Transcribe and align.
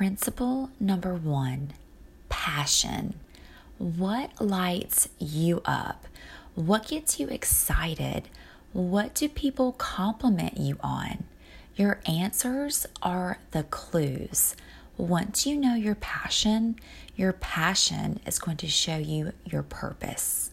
Principle 0.00 0.70
number 0.80 1.14
one 1.14 1.74
passion. 2.30 3.20
What 3.76 4.40
lights 4.40 5.10
you 5.18 5.60
up? 5.66 6.06
What 6.54 6.88
gets 6.88 7.20
you 7.20 7.28
excited? 7.28 8.30
What 8.72 9.14
do 9.14 9.28
people 9.28 9.72
compliment 9.72 10.56
you 10.56 10.78
on? 10.82 11.24
Your 11.76 12.00
answers 12.06 12.86
are 13.02 13.40
the 13.50 13.64
clues. 13.64 14.56
Once 14.96 15.44
you 15.44 15.54
know 15.54 15.74
your 15.74 15.96
passion, 15.96 16.76
your 17.14 17.34
passion 17.34 18.20
is 18.24 18.38
going 18.38 18.56
to 18.56 18.68
show 18.68 18.96
you 18.96 19.34
your 19.44 19.62
purpose. 19.62 20.50